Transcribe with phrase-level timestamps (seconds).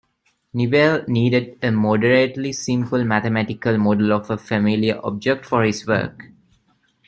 [0.55, 6.23] Newell needed a moderately simple mathematical model of a familiar object for his work.